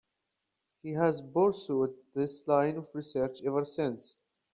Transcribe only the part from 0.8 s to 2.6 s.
He has pursued this